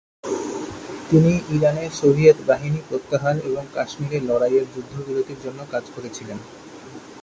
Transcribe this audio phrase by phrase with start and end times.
[1.09, 6.37] তিনি ইরানে সোভিয়েত বাহিনী প্রত্যাহার এবং কাশ্মীরে লড়াইয়ের যুদ্ধবিরতির জন্য কাজ করেছিলেন।